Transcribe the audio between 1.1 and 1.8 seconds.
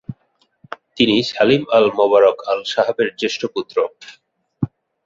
Salim